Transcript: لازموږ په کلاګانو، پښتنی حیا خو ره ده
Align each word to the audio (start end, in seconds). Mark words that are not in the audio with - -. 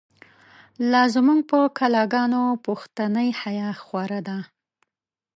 لازموږ 0.91 1.39
په 1.51 1.59
کلاګانو، 1.77 2.43
پښتنی 2.65 3.27
حیا 3.41 3.69
خو 3.83 3.99
ره 4.09 4.19
ده 4.27 4.37